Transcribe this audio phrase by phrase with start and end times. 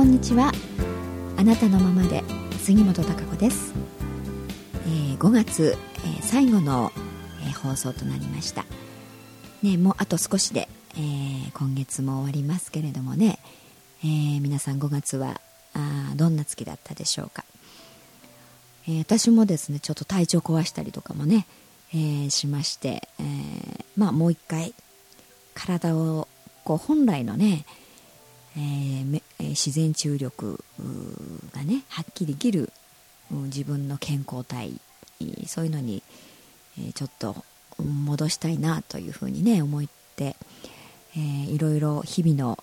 [0.00, 0.50] こんにちは。
[1.36, 2.24] あなたのままで
[2.62, 3.74] 杉本孝子です、
[4.86, 6.90] えー、5月、えー、最後の、
[7.46, 8.64] えー、放送となりました。
[9.62, 13.40] ねもうあと少しで、えー、今月も終わりますけれどもね、
[14.02, 15.38] えー、皆さん5月は
[15.74, 17.44] あどんな月だったでしょうか、
[18.88, 21.46] えー、私もですねちょっと体調壊したりとかもね、
[21.92, 24.72] えー、しまして、えー、まあもう一回
[25.52, 26.26] 体を
[26.64, 27.66] こう本来のね、
[28.56, 30.64] えー、自然治癒力
[31.52, 32.72] がね発揮できる
[33.30, 34.80] 自分の健康体
[35.46, 36.02] そういうのに、
[36.94, 37.44] ちょっと
[37.78, 39.82] 戻したいなというふうにね思っ
[40.16, 40.36] て、
[41.14, 42.58] えー、いろいろ日々の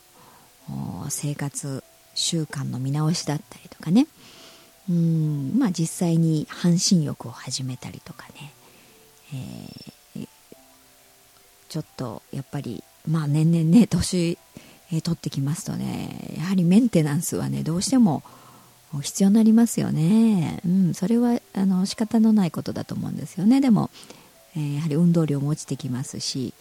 [1.10, 1.84] 生活
[2.16, 4.08] 習慣の見直しだったりとかね
[4.90, 8.54] うんまあ実際に半身浴を始めたりとかね、
[10.16, 10.28] えー、
[11.70, 14.38] ちょっとやっぱりまあ年々ね年、
[14.92, 18.24] えー、取ってきますとねやはりメンテナンスはねどうしても
[19.02, 23.60] 必要になりますよね、うん、それはあの仕方のないことだと思うんですよね。
[23.60, 23.90] でも、
[24.56, 26.54] えー、やはり運動量も落ちてきますし、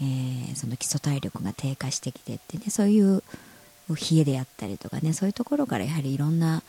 [0.00, 3.22] えー、その基礎体力が低下してきてってねそういう
[3.90, 6.62] 冷えであったりとかねそういうところからやはりいろんな、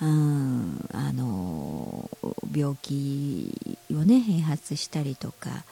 [0.00, 2.08] うん、あの
[2.54, 3.52] 病気
[3.90, 5.64] をね併発したりとか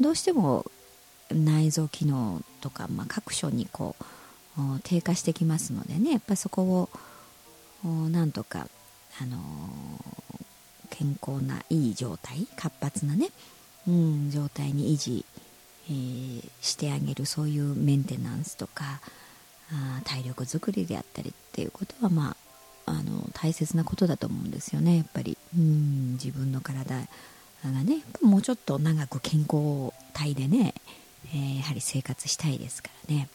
[0.00, 0.66] どうしても
[1.30, 4.04] 内臓機能とか、まあ、各所にこう
[4.82, 6.88] 低下してきますのでねやっぱりそこ
[7.84, 8.66] をなんとか、
[9.20, 9.38] あの
[10.90, 13.28] 健康ないい状態活発なね、
[13.86, 15.24] うん、状態に維持、
[15.88, 19.00] えー、してあげるそういうメンテナンスとか
[19.70, 22.36] あ体力づくりであったりっていうことはま
[22.86, 25.36] ああの大切なことだと思うんですよねやっぱり。
[25.56, 30.74] うん自分の体がねもうちょっと長く健康体でね
[31.32, 33.28] えー、やはり生活したいですからね。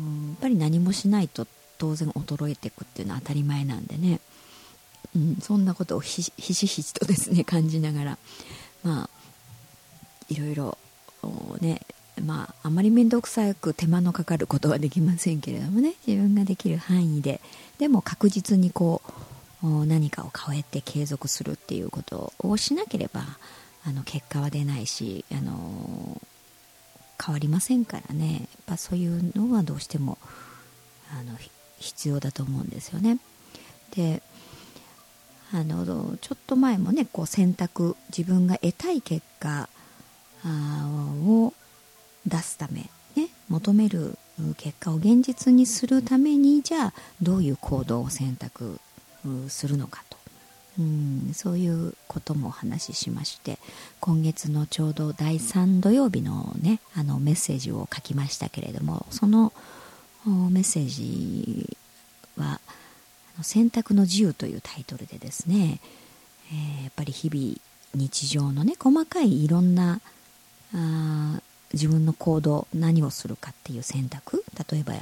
[0.00, 1.46] うんやっぱり何もしないと
[1.78, 4.20] 当然衰えていくっていうのは当たり前なんでね、
[5.14, 8.18] うん、そんなことをひしひしとですね感じながら。
[8.82, 9.10] まあ
[10.28, 10.78] いろいろ
[11.60, 11.80] ね
[12.24, 17.40] まああまり面倒くさく手間のかかることはできませんけれどもね自分ができる範囲で。
[17.78, 19.02] でも確実にこ
[19.62, 23.24] う何かを変えて継続するっていうことをしなければ
[23.86, 26.13] あの結果は出ないしあの
[27.22, 30.18] 変わりませんからねやっぱそういうのはどうしても
[31.12, 31.36] あの
[31.78, 33.18] 必要だと思うんですよね。
[33.94, 34.22] で
[35.52, 39.68] あのちょっと前もねこう選択自分が得たい結果
[40.44, 41.52] を
[42.26, 44.18] 出すため、ね、求める
[44.56, 46.92] 結果を現実にするためにじゃあ
[47.22, 48.80] どういう行動を選択
[49.48, 50.03] するのか
[50.78, 53.58] うんそういうこともお話ししまして
[54.00, 59.52] 今月のちょうど第3土曜日のねあのメッセージを書きましたけれどもその
[60.26, 61.76] メッセージ
[62.36, 62.60] は
[63.42, 65.80] 「選択の自由」というタイトルでですね、
[66.50, 67.56] えー、やっぱり日々
[67.94, 70.00] 日常のね細かいいろんな
[70.74, 71.40] あ
[71.72, 74.94] 自分の行動何をするかっていう選択例えば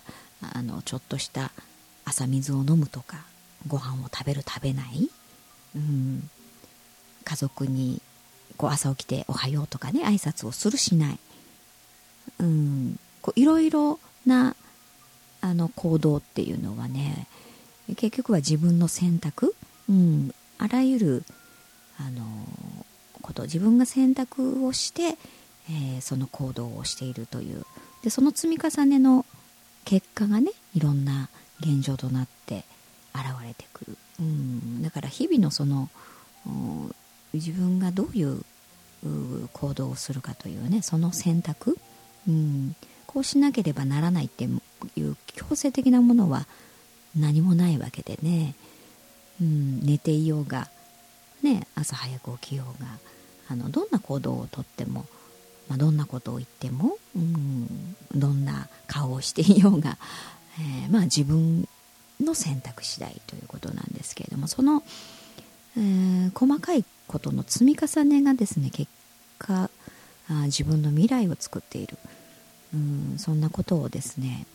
[0.55, 1.53] あのちょっとした
[2.05, 3.25] 朝水を飲むとか
[3.69, 5.09] ご飯を食べる食べない
[5.75, 6.31] うん、
[7.25, 8.01] 家族に
[8.57, 11.19] こう朝起きて「おはよう」とかね挨拶をするしない、
[12.41, 14.55] うん、こういろいろな
[15.41, 17.27] あの行動っていうのはね
[17.97, 19.55] 結局は自分の選択、
[19.89, 21.25] うん、あらゆる
[21.99, 22.25] あの
[23.21, 25.17] こと自分が選択をして、
[25.69, 27.65] えー、その行動をしているという。
[28.03, 29.25] でその積み重ねの
[29.85, 31.29] 結果がねいろんな
[31.61, 32.65] 現状となって
[33.15, 33.97] 現れてくる。
[34.21, 35.89] うん、だから日々のその
[37.33, 38.43] 自分がどういう
[39.53, 41.77] 行動をするかというねその選択、
[42.29, 44.49] うん、こうしなければならないってい
[45.03, 46.47] う強制的なものは
[47.17, 48.55] 何もないわけでね、
[49.41, 50.69] うん、寝ていようが、
[51.43, 52.89] ね、朝早く起きようが
[53.49, 55.07] あのどんな行動をとっても、
[55.69, 59.99] まあ、どんなことを言っても、うん、どんな顔をしていようが、
[60.59, 61.69] えー、まあ自分
[62.21, 64.83] の選択次第ということなんですけれどもその、
[65.77, 68.91] えー、細かいことの積み重ねがですね結
[69.39, 69.71] 果
[70.29, 71.99] あ自分の未来を作っている。
[72.75, 74.47] うんそんなことをですね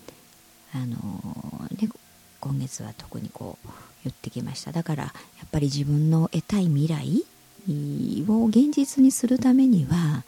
[0.73, 1.89] あのー、ね
[2.39, 3.67] 今月は特にこう
[4.03, 4.71] 言ってきました。
[4.71, 5.11] だからや
[5.45, 7.23] っぱり自分の得たい未来
[8.27, 10.23] を現実にするためには、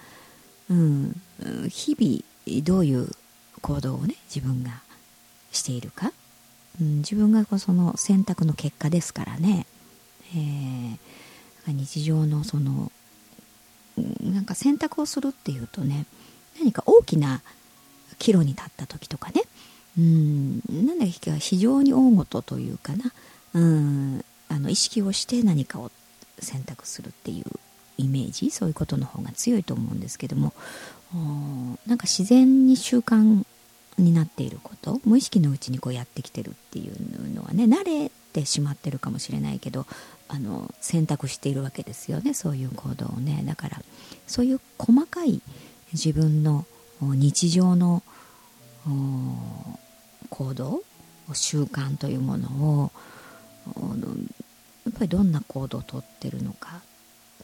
[0.69, 1.21] うん、
[1.69, 3.09] 日々どういう
[3.61, 4.81] 行動をね自分が
[5.51, 6.11] しているか。
[6.81, 9.67] うん、自分がその選択の結果ですからね、
[10.35, 12.91] えー、日常のその
[14.21, 16.05] なんか選択をするっていうとね
[16.59, 17.41] 何か大きな
[18.17, 19.43] 岐路に立った時とかね、
[19.97, 23.11] うんなんだか非常に大事というかな。
[23.53, 25.91] うんあの意識をして何かを
[26.39, 27.45] 選択するっていう
[27.97, 28.51] イメージ？
[28.51, 30.53] そういうことの方が強いと思うんですけども。
[31.87, 33.43] なんか自然に習慣
[34.01, 39.86] になっていること無意識のうちにこうやってきてるっていうのはね慣れてしまってるかもしれないけど
[40.28, 43.44] あの選択しているわけですよねそういう行動をね。
[43.46, 43.81] だから
[44.28, 45.42] そういう細かい
[45.94, 46.66] 自分の
[47.01, 48.04] 日常の
[50.30, 50.84] 行動
[51.34, 52.48] 習慣というもの
[52.81, 52.92] を
[54.86, 56.81] やっぱりどんな行動をとってるのか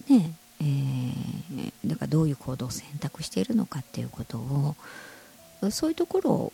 [0.09, 0.31] ね
[0.61, 4.75] えー、だからどういう行動を選択しているのかっていうことを
[5.71, 6.53] そういうところ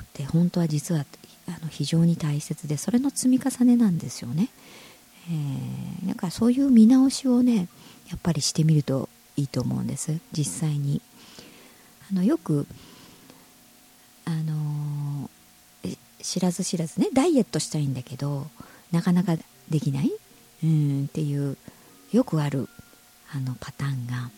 [0.00, 1.04] って本当は実は
[1.46, 4.48] あの非常に大切でそれの積み重ねなんですよね。
[5.30, 7.68] えー、だかそういう見直しをね
[8.08, 11.02] やっぱりしてみるといいと思うんです実際に。
[12.10, 12.66] あのよく
[14.24, 18.46] あのー、知らず知らずねダイエットしたいんだけど
[18.92, 19.36] なかなか
[19.68, 20.12] できない？
[20.64, 21.56] うんっていう
[22.12, 22.68] よくある
[23.34, 24.30] あのパターンが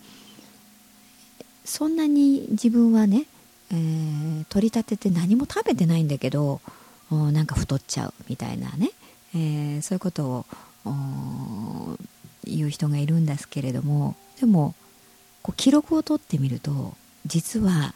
[1.64, 3.26] そんなに自分はね、
[3.72, 6.61] えー、取り立てて何も食べてないんだけど
[7.11, 8.90] なんか太っちゃうみたいなね、
[9.34, 10.46] えー、そういうこと
[10.84, 11.96] を
[12.44, 14.75] 言う人がいるんですけれどもでも
[15.43, 16.94] こう記録を取ってみると
[17.26, 17.94] 実は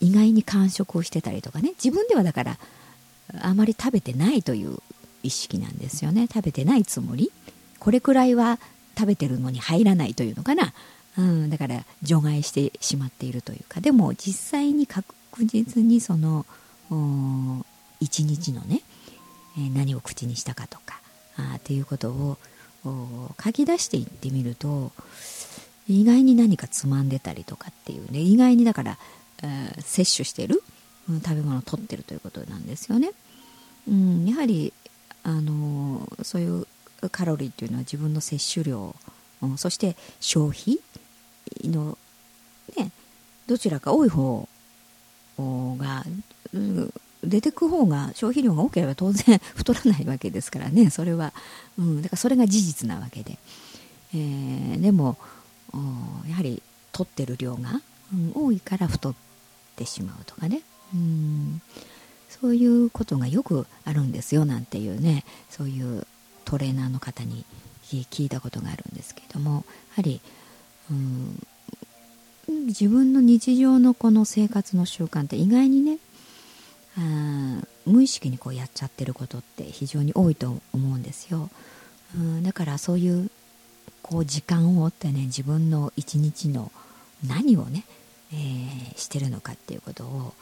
[0.00, 1.70] 意外に完食をしてたりとかね。
[1.82, 2.58] 自分ではだから
[3.40, 4.78] あまり食べてないという
[5.22, 6.26] 意識なんですよね。
[6.26, 7.30] 食べてないつもり。
[7.78, 8.58] これくらいは
[8.98, 10.74] 食べてるのに入らないというのかな、
[11.18, 15.14] うん、だから除外してしまっているというかでも実際に確
[15.44, 16.46] 実にその
[18.00, 18.82] 一日のね、
[19.74, 21.00] 何を口にしたかとか
[21.36, 22.38] あっていうことを
[23.42, 24.92] 書き出していってみると
[25.88, 28.98] 意外に何かつまんでたりとかっていうね意外にだから、
[29.42, 30.62] えー、摂取してる、
[31.08, 33.10] うん、食べ物を取ってるということなんですよね。
[33.88, 34.72] うん、やはり
[35.24, 36.66] あのー、そういう
[37.10, 38.94] カロリーっていうのは自分の摂取量、
[39.42, 40.78] うん、そして消費
[41.64, 41.98] の
[42.76, 42.90] ね
[43.46, 44.48] どちらか多い方
[45.38, 46.04] が、
[47.24, 50.90] 出てく方が消費量が多ければ当然太らないわけですからね。
[50.90, 51.32] それは、
[51.78, 53.38] うん、だからそれが事実なわけで、
[54.14, 55.16] えー、でも
[56.28, 56.62] やはり
[56.92, 57.80] 取ってる量が、
[58.12, 59.14] うん、多いから太っ
[59.76, 60.62] てしまうとかね、
[60.94, 61.62] うん、
[62.28, 66.06] そういうことがよくあるんですよなんていうねそういう
[66.44, 67.46] トレーナーの方に
[67.88, 69.64] 聞いたことがあるんですけども
[69.96, 70.20] やはり、
[70.90, 71.38] うん、
[72.66, 75.98] 自分の日常のこの生活の習慣って意外にね
[76.98, 81.48] あ無意識にこうやっちゃってることって非常に多いと思うんですよ、
[82.16, 83.30] うん、だからそういう
[84.02, 86.70] こう時間を追ってね自分の一日の
[87.26, 87.84] 何をね、
[88.32, 90.34] えー、してるのかっていうことを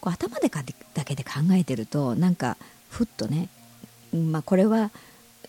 [0.00, 0.62] こう頭でか
[0.94, 2.56] だけで考えてるとなんか
[2.90, 3.48] ふっとね、
[4.12, 4.90] まあ、これは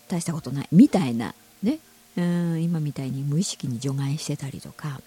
[0.08, 1.78] 大したことないみたいなね
[2.16, 5.00] うん今みたいに無意識に除外してたりとか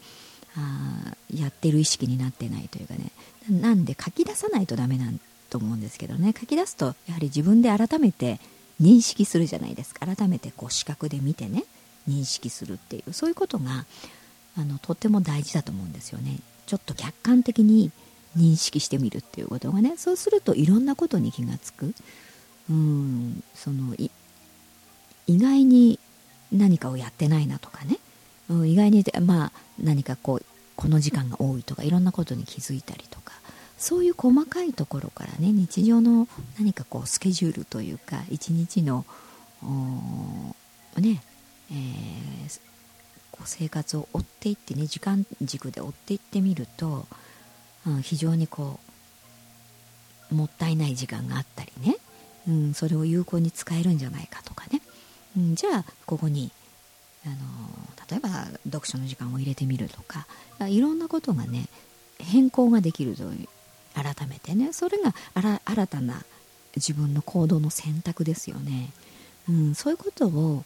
[0.56, 3.11] あやってる意識になってないというかね。
[3.50, 5.19] なんで書き出さないとダメなん
[5.50, 6.33] と思うんですけどね。
[6.39, 8.39] 書き出すとやはり自分で改めて
[8.81, 10.05] 認識するじゃないですか。
[10.05, 11.63] 改めてこう視覚で見てね
[12.07, 13.86] 認識するっていうそういうことが
[14.57, 16.39] あのとっても大事だと思うんですよね。
[16.65, 17.91] ちょっと客観的に
[18.38, 19.95] 認識してみるっていうことがね。
[19.98, 21.93] そうするといろんなことに気がつく。
[22.69, 24.12] うんその意
[25.27, 26.00] 外に
[26.51, 27.98] 何かをやってないなとかね、
[28.50, 29.51] うん、意外にまあ
[29.82, 33.34] 何かこうこの時間が多いとかいろんなことに気づいたりとか。
[33.79, 36.27] そういう細かいところからね日常の
[36.60, 39.06] 何かこうスケジュールというか一日の
[40.98, 41.24] ね、
[41.72, 42.60] えー、
[43.32, 47.08] こう生活を追っていってね時間軸で追っていってみると、
[47.88, 48.82] うん、非常にこ
[50.29, 51.96] うもったいない時間があったりね、
[52.50, 54.78] うん、それを有効に使えるんじゃないかとかね、
[55.39, 56.51] うん、じゃあここに
[57.25, 57.36] あの
[58.10, 58.29] 例えば
[58.65, 60.27] 読書の時間を入れてみるとか
[60.67, 61.67] いろんなことがね
[62.17, 63.48] 変更ができるという
[63.93, 65.13] 改めてねそれが
[65.65, 66.24] 新たな
[66.75, 68.91] 自分の行動の選択ですよね、
[69.50, 70.63] うん、そういうことを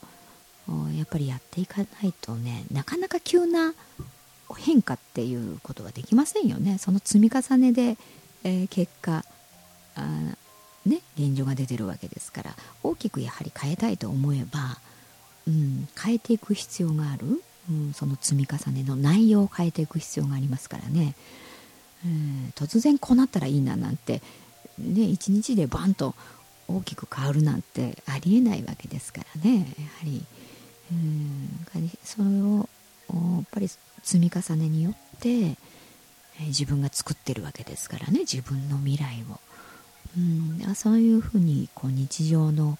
[0.97, 3.73] やっぱりやっていかないとねなかなか急な
[4.57, 6.77] 変化っていうことはできませんよね。
[6.77, 7.97] その積み重ねで、
[8.43, 9.25] えー、結果
[9.95, 10.01] あ
[10.85, 14.77] ね現状が出てるわけですから大きくやはり変えたいと思えば、
[15.47, 21.15] うん、変えていく必要がある、うん、その積み重ねの内容を変えていく必要がありますからね。
[22.55, 24.21] 突然こうなったらいいななんて、
[24.77, 26.15] ね、一日でバンと
[26.67, 29.59] 大きく変わるなんてありえないわけですからね。
[29.59, 29.67] やは
[30.03, 30.25] り
[30.91, 31.65] うん
[32.03, 32.67] それを
[33.09, 33.69] やっぱり
[34.03, 35.55] 積み重ねによって
[36.39, 38.19] 自分が作ってるわけですからね。
[38.19, 39.39] 自分の未来を。
[40.17, 40.75] うん。
[40.75, 42.77] そういうふうにこう日常の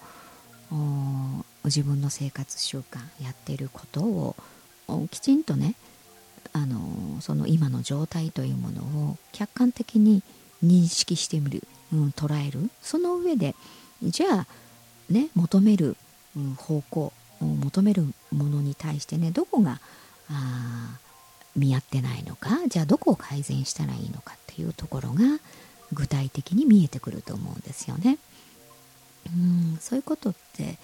[1.66, 4.36] 自分の生活習慣やっていることを
[5.12, 5.76] きちんとね
[6.52, 10.24] あのその今の状態というものを客観的に
[10.64, 12.70] 認識してみる、うん、捉える。
[12.82, 13.56] その上で
[14.02, 14.48] じゃあ
[15.10, 15.96] ね求める、
[16.58, 19.80] 方向求めるものに対してねどこが
[21.56, 25.22] 見合ってないのかじゃあどこを改善したらいいのかっていうところが
[25.94, 28.18] 具体的に見えてくると思うんですよね。
[29.28, 30.78] うんそういうことって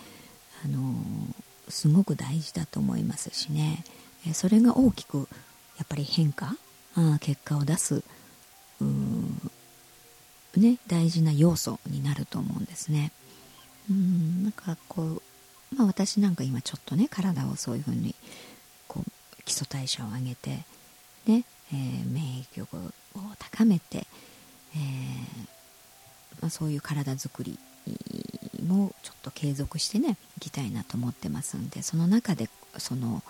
[0.64, 0.96] あの
[1.68, 3.84] すごく大事だと思いますしね
[4.34, 5.28] それが大きく
[5.78, 6.56] やっぱり変化
[6.96, 8.02] あ結果を出す
[10.58, 13.12] ね、大事な要素になると思うんですね。
[13.90, 15.22] うんなんかこう、
[15.76, 18.14] まあ、私なんか今ちょっとね体をそういうふうに
[18.88, 20.50] こう基礎代謝を上げて、
[21.26, 24.06] ねえー、免疫力を高めて、
[24.76, 27.58] えー、まあ、そういう体づくり
[28.66, 33.24] もちょっと継続してねいきたいなと思ってますんでその中でその、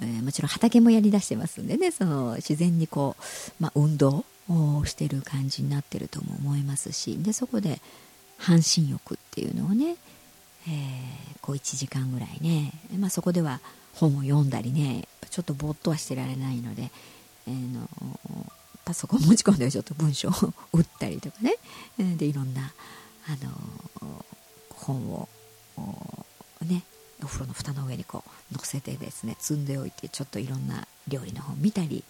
[0.00, 7.80] えー、もちろん畑もやりだしてますんでねその自然にこう、まあ、運動をしてる感じになってるとも思いますしでそこで
[8.38, 9.96] 半身浴っていうのをね、
[10.66, 13.60] えー、こう1時間ぐらいね、まあ、そこでは
[13.94, 16.90] 本を読んだりねちょっとぼーっとはしてられないので、
[17.46, 17.88] えー、の
[18.84, 20.32] パソコン持ち込んでちょっと文章を
[20.72, 21.56] 打ったりとかね。
[21.98, 22.72] でいろんな
[23.26, 24.24] あの
[24.70, 25.28] 本を
[26.62, 26.82] ね
[27.22, 32.02] お風呂の蓋の上にこう乗せてですね積んでおいてちょっといろんな料理の本見たり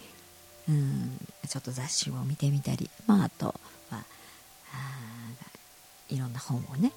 [0.69, 3.53] うんちょっと雑誌を見てみたり、まあ、あとは
[3.93, 4.05] あ
[6.09, 6.93] いろんな本をね、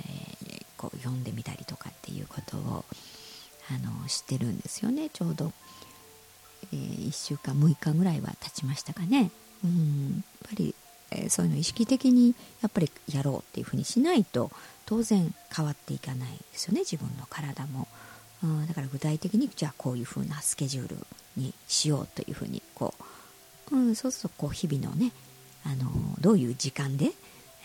[0.00, 2.84] えー、こう読んでみたりとかっていうことを
[3.70, 5.08] あの知ってるんですよね。
[5.10, 5.52] ちょうど、
[6.72, 9.30] えー、1週間6日ぐらいは経ちましたかね。
[9.64, 10.10] うん。
[10.10, 10.74] やっぱり、
[11.10, 14.50] えー、そういうのを意識的にやっぱりやろうっていうふうにしないと
[14.86, 16.80] 当然変わっていかないですよね。
[16.80, 17.88] 自分の体も。
[18.42, 20.96] うん、だから具体的にじゃあこういうふうなスケジュール
[21.36, 22.94] にしようというふうにこ
[23.70, 23.76] う。
[23.76, 25.12] うん、そうするとこう日々のね
[25.64, 25.90] あの
[26.20, 27.12] どういう時間で、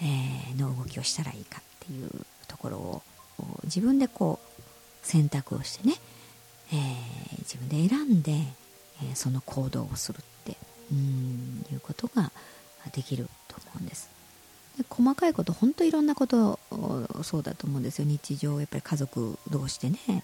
[0.01, 2.09] え、の動きをしたらいいかっていう
[2.47, 3.01] ところを
[3.65, 5.95] 自分でこう選択をしてね、
[6.71, 8.31] えー、自分で選んで、
[9.01, 10.57] えー、その行動をするって
[10.91, 12.31] うんいうことが
[12.93, 14.09] できると思うんです
[14.77, 16.59] で細かいこと本当いろんなこと
[17.23, 20.23] そうだと思うんですよ日常やっぱり家族同士でね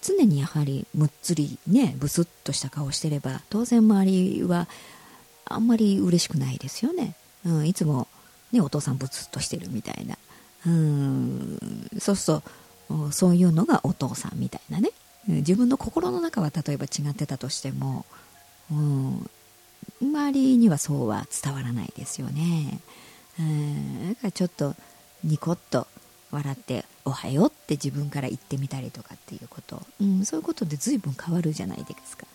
[0.00, 4.68] 常にやはりむっつりねブスッとした顔してれば当然周りは
[5.48, 7.14] あんまり嬉しくないですよね。
[7.44, 8.06] うん、いつも、
[8.52, 10.16] ね、お父さんブツッとしてるみたいな。
[10.66, 11.58] うん、
[11.98, 12.42] そうする
[12.88, 14.90] と、そういうのがお父さんみたいなね。
[15.36, 18.06] 自分の心の中は例えば違ってたとしても、
[18.70, 19.30] うん、
[20.00, 22.80] 周りにはそうは伝わらないですよね。
[23.38, 24.74] うん、だからちょっと
[25.22, 25.86] ニコッと
[26.30, 32.26] 笑って「おはよう」って自分から言ってみたりとかっていうこと、うん、そういうことで随分変わるじゃないですか。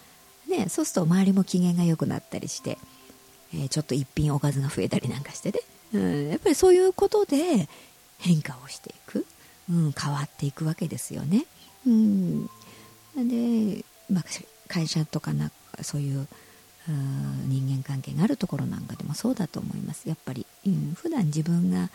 [0.48, 2.78] ね、そうすると周りも機嫌が良くなったりして
[3.54, 5.60] えー、ちょっと一品おかずが増えたりなんかしてね、
[5.94, 7.70] うん、やっぱりそういうことで
[8.18, 9.26] 変化をしていく、
[9.70, 11.46] うん、変わっていくわけですよね。
[11.86, 12.50] うん、
[13.16, 14.24] で、まあ、
[14.68, 15.52] 会社とかな
[15.82, 16.28] そういう
[17.48, 20.10] 人間関係があるところなんかでもそうだと思います。
[20.10, 21.90] やっぱり、うん、普段自分が、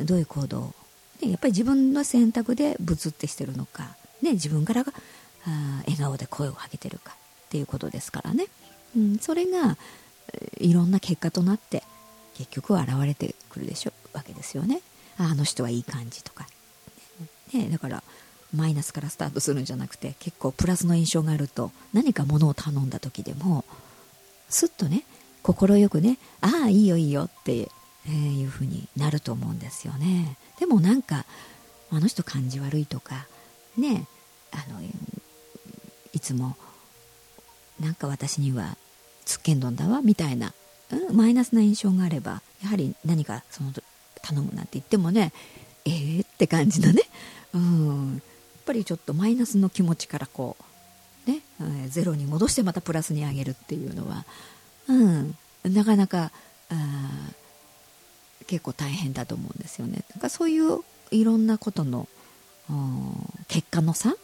[0.00, 0.74] どういう行動
[1.20, 4.92] でやっぱり自分の選択でブツってしてるのか、ね、自分からが
[5.86, 8.46] 笑顔で声をかけてるかっていうことですからね、
[8.96, 9.76] うん、それが
[10.58, 11.82] いろんな結果となって
[12.34, 14.80] 結局は現れてくるでしょわけですよね。
[15.18, 16.46] あの人はいい感じとか、
[17.52, 18.02] ね、だから
[18.54, 23.64] マイナスからスタートするんじゃなくて結構プラスの印象があると何か物を頼んだ時でも
[24.48, 25.04] すっとね
[25.42, 27.68] 快くねああいいよいいよって、
[28.08, 30.36] え、いうふうになると思うんですよね。
[30.58, 31.24] でもなんか
[31.90, 33.26] あの人感じ悪いとか
[33.76, 34.06] ね
[34.52, 34.80] あの
[36.12, 36.56] いつも
[37.78, 38.76] なんか私には
[39.24, 40.52] つっけんどんだわみたいな、
[40.90, 43.72] うん、マイナスな印象があればやはり何かその
[44.22, 45.32] 頼むなんて言ってもね
[45.84, 47.02] えーって感じのね、
[47.54, 48.22] うん、
[48.66, 50.56] ぱりちょっとマイナスの気持ちからこ
[51.26, 54.24] うね、えー、ゼロに戻してまたプラスに上げるっていうのは、
[54.88, 56.30] うん、なかなか
[56.70, 56.74] あ
[58.46, 60.04] 結構大変だと思うんですよね。
[60.10, 60.80] だからそういう
[61.10, 62.08] いろんなことの
[63.48, 64.14] 結果の差、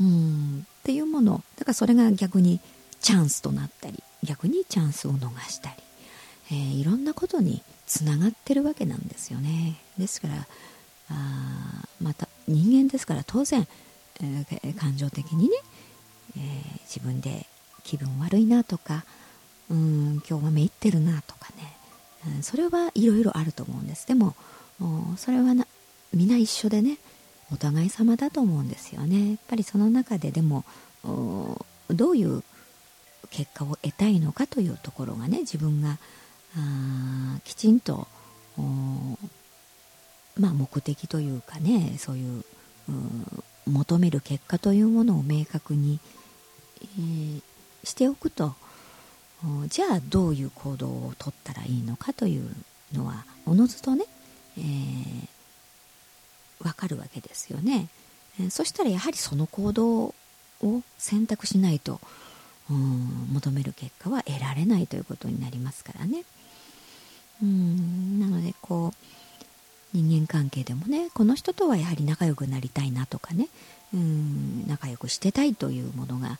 [0.00, 2.60] うん、っていうものだからそれが逆に
[3.00, 5.76] チャンスとなったり逆にチャンスを逃したり、
[6.50, 10.46] えー、いろんなことにつながってるわけなんですよねですから
[11.10, 13.66] あまた人間ですから当然、
[14.20, 15.56] えー、感情的にね、
[16.36, 17.46] えー、自分で
[17.84, 19.04] 気分悪いなとか
[19.70, 21.76] うん今日はめいってるなとかね
[22.26, 24.06] うん、それはいろいろあると思うんです。
[24.06, 24.34] でも
[25.16, 25.66] それはな
[26.12, 26.98] 皆一緒でね
[27.52, 29.30] お互い様だと思うんですよね。
[29.30, 30.64] やっぱりその中ででも
[31.90, 32.42] どういう
[33.30, 35.98] 結果を得たいのかというところがね自分が
[36.56, 38.08] あきちんと
[40.38, 42.44] まあ目的というかねそういう
[43.66, 45.98] 求める結果というものを明確に、
[46.82, 47.42] えー、
[47.84, 48.54] しておくと
[49.68, 52.50] じゃあどういう行動をとったらいいのかという
[52.92, 54.04] のはおのずとね、
[54.58, 55.26] えー、
[56.62, 57.88] 分かるわけですよね、
[58.40, 60.14] えー、そしたらやはりその行動
[60.62, 62.00] を選択しないと
[62.68, 66.24] 求める結果は得られないということになりますからね。
[67.42, 68.96] うんなのでこう
[69.92, 73.48] 人間関係でもねこの人とはやはり仲良くなりたいなとかね
[73.94, 76.38] うん仲良くしてたいというものが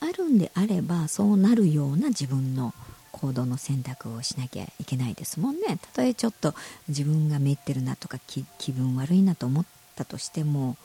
[0.00, 2.74] あるんであればそうなるような自分の
[3.12, 5.78] 行動の選択をしなきゃいけないですもんね。
[5.80, 6.54] たとえちょっと
[6.88, 10.76] 自分がめってるなとか気分悪いなと思ったとしても、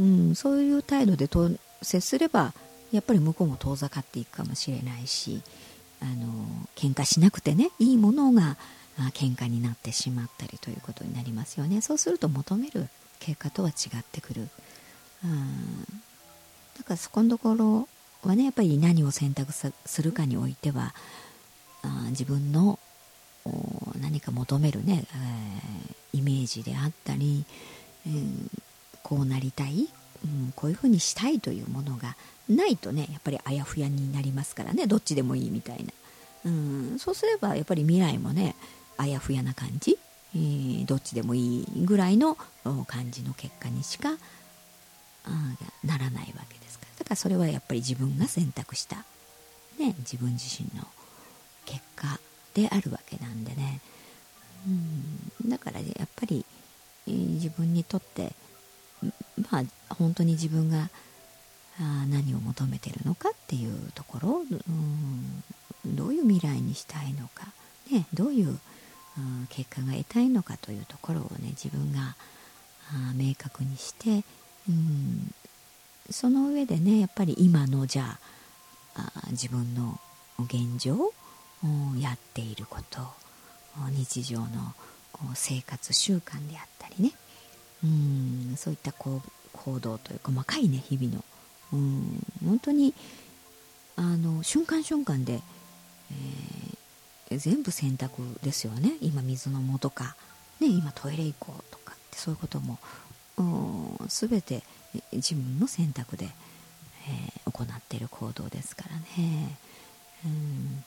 [0.00, 1.50] うん、そういう態度でと
[1.82, 2.54] 接すれば
[2.90, 5.42] やっぱり向こうも遠ざかっていくかもしれないし
[6.00, 8.56] あの喧嘩しなくてねいいものが
[8.98, 11.80] あ喧嘩になってしまったりということになりますよね。
[11.80, 12.88] そうすると求める
[13.20, 14.48] 結果とは違ってくる。
[15.24, 15.84] うん
[16.78, 17.88] だからそこのところ
[18.22, 19.72] はねやっぱり何を選択す
[20.02, 20.94] るかにおいては
[21.82, 22.78] あ自分の
[24.00, 25.04] 何か求めるね、
[26.12, 27.44] えー、イメージであったり、
[28.06, 28.48] えー、
[29.02, 29.88] こうなりたい、
[30.24, 32.16] うん、こういうふうにしたいというものが
[32.48, 34.86] ないとねやっぱりあやふやになりますからね。
[34.86, 35.92] どっちでもいいみたいな、
[36.46, 38.56] うん、そうすればやっぱり未来もね
[38.96, 39.98] あやふやな感じ、
[40.34, 42.36] えー、どっちでもいいぐらいの
[42.86, 44.10] 感じの結果にしか
[45.84, 46.98] ならないわけですから。
[46.98, 49.04] だからそれはやっぱり自分が選択した、
[49.78, 50.86] ね、自分自身の
[51.64, 52.18] 結果
[52.54, 53.80] であるわけなんでね。
[54.66, 56.44] うんだからやっぱり、
[57.06, 58.32] えー、自分にとって
[59.50, 60.90] まあ本当に自分が
[61.78, 65.44] あ何を求めてるのかっていうところうん
[65.94, 67.46] どういう未来にしたいのか、
[67.92, 68.58] ね、どういう
[69.48, 72.16] 結果が得たいのかというところをね自分が
[73.14, 74.24] 明確にして
[74.68, 75.32] うん
[76.10, 78.18] その上でねやっぱり今のじゃ
[78.94, 79.98] あ自分の
[80.38, 81.12] 現状
[81.98, 83.00] やっていること
[83.90, 84.46] 日常の
[85.34, 87.12] 生活習慣であったりね
[87.84, 91.24] うんそういったこう行動という細かいね日々の
[91.72, 92.94] うん本当に
[93.96, 95.40] あの瞬間瞬間で、
[97.30, 98.92] 全部選択ですよね。
[99.00, 100.16] 今水飲もとか、
[100.60, 102.78] ね、今トイレ行こうとかってそういうことも
[104.08, 104.62] 全て
[105.12, 109.56] 自分の選択で、えー、行っている行動ですからね、
[110.24, 110.84] うん、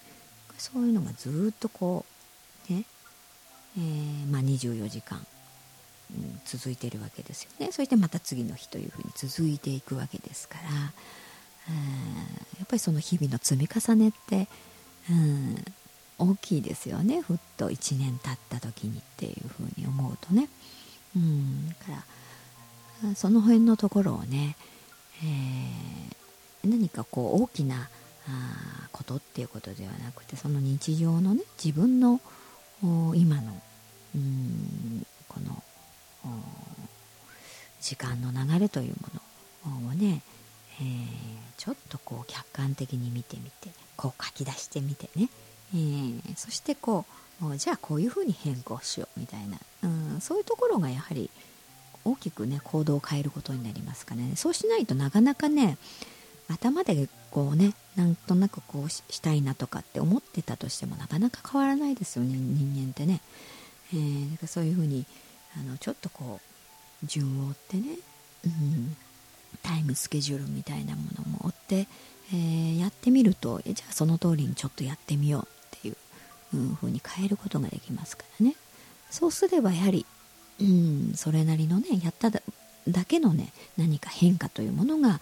[0.58, 2.06] そういうのがずっとこ
[2.69, 2.86] うね、
[3.78, 5.25] えー、まあ、24時間、
[6.12, 7.71] うん、続いているわけですよね。
[7.71, 10.63] そしてまた次の日というふうに続いていくわけですから、
[11.69, 14.47] えー、やっぱりその日々の積み重ねって、
[15.10, 15.56] うん、
[16.19, 17.21] 大きいですよね。
[17.21, 20.49] ふっと1年経った時にっていうふうに思うとね。
[21.15, 21.75] うん。
[21.86, 22.03] か
[23.03, 24.55] らその辺のところをね、
[25.23, 27.89] えー、何かこう大きな
[28.27, 32.19] あことっていうことではなくてその日常のね自分の
[33.15, 33.62] 今の
[34.15, 35.63] うんこの
[37.82, 40.21] 時間の流れというものをね、
[40.82, 40.95] えー、
[41.58, 45.29] ちょっとこう客観的に見てみてこう書き出してみてね。
[45.73, 47.05] えー、そしてこ
[47.41, 51.29] うじゃあこういうふうに変更しようみたいな、うん、そういうところがやはり
[52.03, 54.34] 大きくね行動を変えることになりますかね。
[54.36, 55.77] そうしないとなかなかね
[56.49, 63.21] 頭でこうねなんとなくこうしたいなとかって思ってたとしてもなかなか変わらないですよね人間ってね、
[63.93, 65.05] えー、かそういうふうに
[65.58, 66.39] あのちょっとこ
[67.03, 67.84] う順を追ってね、
[68.45, 68.95] うん、
[69.62, 71.88] タイムスケジュールみたいなものも追って、
[72.34, 75.59] えー、やってみるとじゃあその通りにちょっとやってみよう。
[76.53, 78.55] ういう風に変えることができますからね。
[79.09, 80.05] そうすればやはり、
[80.62, 82.41] うん、それなりのねやっただ
[83.05, 85.19] けのね何か変化というものが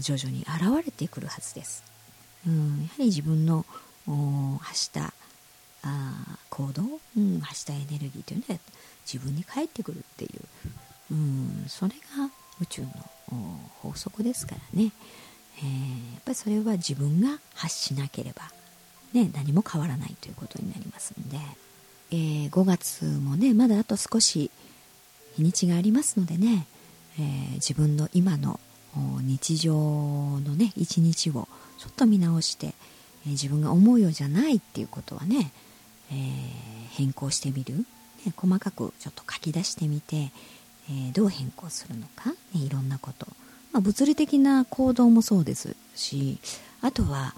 [0.00, 1.82] 徐々に現れてくるはずです、
[2.46, 3.64] うん、やはり自分の
[4.60, 5.12] 発した
[5.82, 6.82] あ行動、
[7.16, 8.60] うん、発したエネルギーというのは
[9.10, 10.40] 自分に返ってくるっていう、
[11.12, 12.88] うん、それが宇宙の
[13.80, 14.92] 法則ですからね、
[15.58, 18.42] えー、やっぱりそれは自分が発しなければ
[19.12, 21.38] ね、何も変わらないということになりますので、
[22.12, 24.50] えー、5月もねまだあと少し
[25.36, 26.66] 日にちがありますのでね、
[27.18, 28.60] えー、自分の今の
[29.22, 35.52] 日常のね一日をちょっと見直して、えー、自分が思うようじゃないっていうことはね、
[36.12, 36.14] え、
[36.90, 37.76] 変更してみる、
[38.26, 40.32] ね、細かくちょっと書き出してみて、
[40.90, 43.26] え、どう変更するのか、ね、いろんなこと、
[43.72, 46.38] まあ、物理的な行動もそうですし
[46.80, 47.34] あとは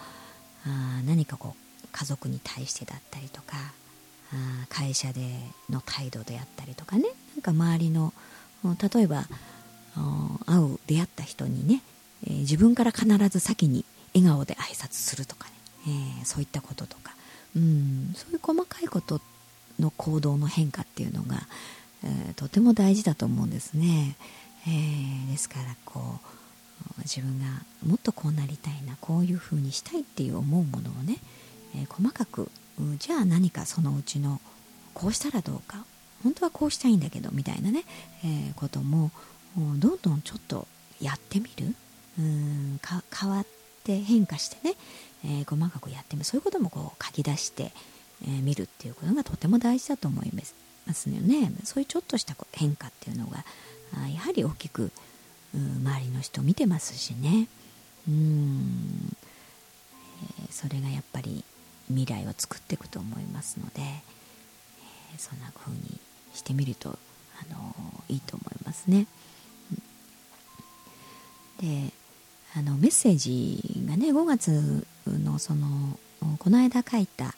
[0.65, 1.62] あ何かこう
[1.93, 3.57] 家族に対してだったりとか
[4.69, 5.21] 会社で
[5.71, 7.05] の態度であったりとかね。
[7.35, 8.13] なんか周りの
[8.65, 9.27] 例えば
[10.47, 11.83] 会う出会った人にね、
[12.27, 15.53] え、自分から必ず先に笑顔で挨拶するとかね、
[16.19, 17.15] えー、そういったこととか。
[17.55, 19.21] うんそういう細かいこと
[19.79, 21.47] の行動の変化っていうのが、
[22.03, 24.17] えー、とても大事だと思うんですね、
[24.67, 26.19] え、ですからこ
[26.99, 27.47] う自分が
[27.87, 31.19] もっとこうなりたいなこういうふうにしたいっていう思うものをね、
[31.77, 32.51] え細かく
[32.99, 34.41] じゃあ何かそのうちの
[34.95, 35.85] こうしたらどうか。
[36.23, 37.83] 本当はこうしたいんだけどみたいなね、
[38.25, 39.11] えことも
[39.57, 40.69] どんどんちょっと
[41.01, 41.75] やってみる。
[42.19, 42.81] うん
[43.11, 43.47] 変わっ
[43.85, 44.77] て変化してね、
[45.25, 46.25] えー、細かくやってみる。
[46.25, 47.73] そういうこともこう書き出して
[48.21, 50.33] み、えー、見るっていうことがとても大事だと思い
[50.87, 51.53] ますよね。
[51.65, 53.45] そういうちょっとした変化っていうのが
[54.09, 54.91] やはり大きく
[55.55, 57.49] 周りの人見てますしね。
[58.09, 59.17] うん、
[60.39, 61.45] えー、それがやっぱり
[61.89, 66.01] 未来を作っていくと思いますので、えー、そんな風に
[66.35, 67.75] してみると、あの
[68.09, 69.07] いいと思いますね。
[71.61, 71.93] で
[72.55, 75.99] あのメッセージがね5月のその
[76.39, 77.33] この間書いたあ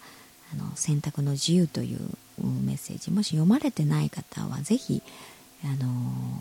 [0.57, 2.01] の「選択の自由」という
[2.39, 5.03] メッセージもし読まれてない方はぜひ
[5.63, 5.89] あの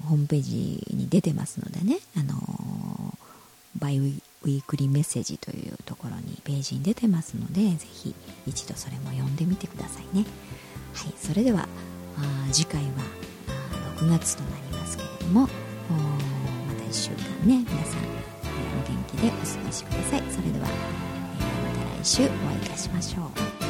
[0.08, 3.18] ホームページに出てますのでねあの
[3.78, 8.14] バイウウィークリーメッセージというところにページに出てますのでぜひ
[8.46, 10.26] 一度それも読んでみてくださいね。
[10.94, 11.68] はいそれでは
[12.52, 12.90] 次回は
[13.98, 18.24] 6月となりますけれどもまた1週間ね皆さん、え
[18.86, 20.24] お元気でお過ごしください。
[20.30, 20.70] それでは、え
[21.80, 23.24] また来週お会いいたしましょ
[23.60, 23.63] う。